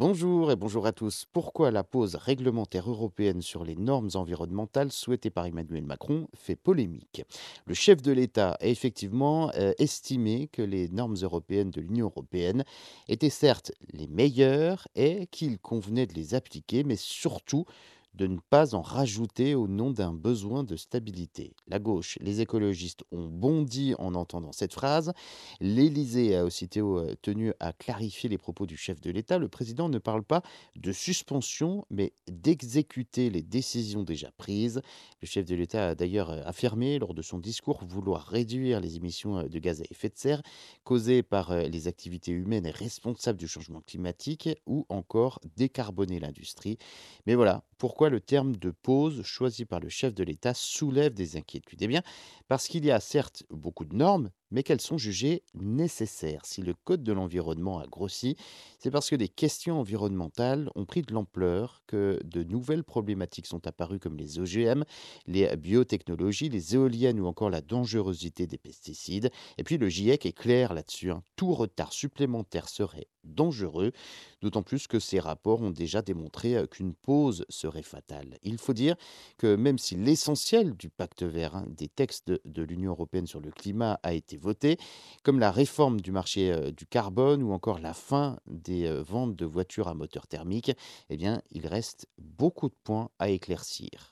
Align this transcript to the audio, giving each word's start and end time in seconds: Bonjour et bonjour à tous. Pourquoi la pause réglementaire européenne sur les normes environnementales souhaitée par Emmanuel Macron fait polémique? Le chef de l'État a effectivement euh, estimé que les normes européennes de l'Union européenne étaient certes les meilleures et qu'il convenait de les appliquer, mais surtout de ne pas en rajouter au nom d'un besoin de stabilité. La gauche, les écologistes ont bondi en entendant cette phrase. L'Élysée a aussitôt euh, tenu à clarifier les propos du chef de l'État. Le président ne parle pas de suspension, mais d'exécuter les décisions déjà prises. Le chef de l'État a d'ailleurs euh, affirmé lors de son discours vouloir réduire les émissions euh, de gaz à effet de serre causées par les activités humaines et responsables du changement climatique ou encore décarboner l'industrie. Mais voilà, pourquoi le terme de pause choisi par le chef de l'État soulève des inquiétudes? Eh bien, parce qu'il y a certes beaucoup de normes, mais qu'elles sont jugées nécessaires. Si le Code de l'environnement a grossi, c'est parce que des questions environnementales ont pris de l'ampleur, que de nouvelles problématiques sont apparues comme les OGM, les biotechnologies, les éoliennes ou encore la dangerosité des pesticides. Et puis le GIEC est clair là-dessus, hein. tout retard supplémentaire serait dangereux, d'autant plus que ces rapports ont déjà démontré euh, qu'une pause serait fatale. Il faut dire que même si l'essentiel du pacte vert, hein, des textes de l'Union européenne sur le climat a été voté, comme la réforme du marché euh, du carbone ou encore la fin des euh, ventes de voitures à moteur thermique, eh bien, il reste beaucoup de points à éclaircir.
Bonjour 0.00 0.50
et 0.50 0.56
bonjour 0.56 0.86
à 0.86 0.92
tous. 0.92 1.26
Pourquoi 1.30 1.70
la 1.70 1.84
pause 1.84 2.14
réglementaire 2.14 2.88
européenne 2.88 3.42
sur 3.42 3.64
les 3.64 3.76
normes 3.76 4.08
environnementales 4.14 4.92
souhaitée 4.92 5.28
par 5.28 5.44
Emmanuel 5.44 5.84
Macron 5.84 6.26
fait 6.32 6.56
polémique? 6.56 7.22
Le 7.66 7.74
chef 7.74 8.00
de 8.00 8.10
l'État 8.10 8.52
a 8.52 8.66
effectivement 8.66 9.50
euh, 9.56 9.74
estimé 9.78 10.48
que 10.50 10.62
les 10.62 10.88
normes 10.88 11.18
européennes 11.20 11.68
de 11.68 11.82
l'Union 11.82 12.06
européenne 12.06 12.64
étaient 13.08 13.28
certes 13.28 13.72
les 13.92 14.06
meilleures 14.06 14.88
et 14.94 15.26
qu'il 15.26 15.58
convenait 15.58 16.06
de 16.06 16.14
les 16.14 16.34
appliquer, 16.34 16.82
mais 16.82 16.96
surtout 16.96 17.66
de 18.14 18.26
ne 18.26 18.38
pas 18.50 18.74
en 18.74 18.82
rajouter 18.82 19.54
au 19.54 19.68
nom 19.68 19.90
d'un 19.90 20.12
besoin 20.12 20.64
de 20.64 20.76
stabilité. 20.76 21.54
La 21.68 21.78
gauche, 21.78 22.18
les 22.20 22.40
écologistes 22.40 23.04
ont 23.12 23.26
bondi 23.26 23.94
en 23.98 24.14
entendant 24.14 24.52
cette 24.52 24.74
phrase. 24.74 25.12
L'Élysée 25.60 26.36
a 26.36 26.44
aussitôt 26.44 26.98
euh, 26.98 27.14
tenu 27.22 27.52
à 27.60 27.72
clarifier 27.72 28.28
les 28.28 28.38
propos 28.38 28.66
du 28.66 28.76
chef 28.76 29.00
de 29.00 29.10
l'État. 29.10 29.38
Le 29.38 29.48
président 29.48 29.88
ne 29.88 29.98
parle 29.98 30.24
pas 30.24 30.42
de 30.76 30.92
suspension, 30.92 31.84
mais 31.90 32.12
d'exécuter 32.28 33.30
les 33.30 33.42
décisions 33.42 34.02
déjà 34.02 34.30
prises. 34.32 34.82
Le 35.22 35.26
chef 35.26 35.46
de 35.46 35.54
l'État 35.54 35.90
a 35.90 35.94
d'ailleurs 35.94 36.30
euh, 36.30 36.42
affirmé 36.44 36.98
lors 36.98 37.14
de 37.14 37.22
son 37.22 37.38
discours 37.38 37.84
vouloir 37.84 38.26
réduire 38.26 38.80
les 38.80 38.96
émissions 38.96 39.38
euh, 39.38 39.48
de 39.48 39.58
gaz 39.58 39.80
à 39.82 39.84
effet 39.90 40.08
de 40.08 40.16
serre 40.16 40.42
causées 40.84 41.22
par 41.22 41.54
les 41.54 41.88
activités 41.88 42.32
humaines 42.32 42.66
et 42.66 42.70
responsables 42.70 43.38
du 43.38 43.46
changement 43.46 43.80
climatique 43.80 44.48
ou 44.66 44.86
encore 44.88 45.38
décarboner 45.56 46.18
l'industrie. 46.20 46.78
Mais 47.26 47.34
voilà, 47.34 47.62
pourquoi 47.78 47.99
le 48.08 48.20
terme 48.20 48.56
de 48.56 48.70
pause 48.70 49.22
choisi 49.22 49.64
par 49.66 49.80
le 49.80 49.88
chef 49.88 50.14
de 50.14 50.24
l'État 50.24 50.54
soulève 50.54 51.12
des 51.14 51.36
inquiétudes? 51.36 51.82
Eh 51.82 51.86
bien, 51.88 52.02
parce 52.48 52.66
qu'il 52.68 52.84
y 52.84 52.90
a 52.90 53.00
certes 53.00 53.44
beaucoup 53.50 53.84
de 53.84 53.94
normes, 53.96 54.30
mais 54.50 54.62
qu'elles 54.62 54.80
sont 54.80 54.98
jugées 54.98 55.42
nécessaires. 55.54 56.44
Si 56.44 56.62
le 56.62 56.74
Code 56.74 57.02
de 57.02 57.12
l'environnement 57.12 57.78
a 57.78 57.86
grossi, 57.86 58.36
c'est 58.78 58.90
parce 58.90 59.10
que 59.10 59.16
des 59.16 59.28
questions 59.28 59.80
environnementales 59.80 60.70
ont 60.74 60.84
pris 60.84 61.02
de 61.02 61.12
l'ampleur, 61.12 61.82
que 61.86 62.20
de 62.24 62.42
nouvelles 62.42 62.84
problématiques 62.84 63.46
sont 63.46 63.66
apparues 63.66 63.98
comme 63.98 64.16
les 64.16 64.38
OGM, 64.38 64.84
les 65.26 65.56
biotechnologies, 65.56 66.48
les 66.48 66.74
éoliennes 66.74 67.20
ou 67.20 67.26
encore 67.26 67.50
la 67.50 67.60
dangerosité 67.60 68.46
des 68.46 68.58
pesticides. 68.58 69.30
Et 69.58 69.64
puis 69.64 69.78
le 69.78 69.88
GIEC 69.88 70.26
est 70.26 70.32
clair 70.32 70.74
là-dessus, 70.74 71.10
hein. 71.10 71.22
tout 71.36 71.52
retard 71.54 71.92
supplémentaire 71.92 72.68
serait 72.68 73.08
dangereux, 73.24 73.92
d'autant 74.40 74.62
plus 74.62 74.86
que 74.86 74.98
ces 74.98 75.20
rapports 75.20 75.60
ont 75.60 75.70
déjà 75.70 76.02
démontré 76.02 76.56
euh, 76.56 76.66
qu'une 76.66 76.94
pause 76.94 77.44
serait 77.48 77.82
fatale. 77.82 78.38
Il 78.42 78.58
faut 78.58 78.72
dire 78.72 78.96
que 79.36 79.56
même 79.56 79.78
si 79.78 79.94
l'essentiel 79.94 80.74
du 80.74 80.88
pacte 80.88 81.22
vert, 81.22 81.54
hein, 81.56 81.66
des 81.68 81.88
textes 81.88 82.32
de 82.44 82.62
l'Union 82.62 82.92
européenne 82.92 83.26
sur 83.26 83.40
le 83.40 83.50
climat 83.50 84.00
a 84.02 84.14
été 84.14 84.36
voté, 84.40 84.78
comme 85.22 85.38
la 85.38 85.50
réforme 85.50 86.00
du 86.00 86.12
marché 86.12 86.52
euh, 86.52 86.70
du 86.72 86.86
carbone 86.86 87.42
ou 87.42 87.52
encore 87.52 87.78
la 87.78 87.94
fin 87.94 88.38
des 88.46 88.86
euh, 88.86 89.02
ventes 89.02 89.36
de 89.36 89.46
voitures 89.46 89.88
à 89.88 89.94
moteur 89.94 90.26
thermique, 90.26 90.72
eh 91.08 91.16
bien, 91.16 91.42
il 91.50 91.66
reste 91.66 92.06
beaucoup 92.18 92.68
de 92.68 92.76
points 92.84 93.10
à 93.18 93.28
éclaircir. 93.30 94.09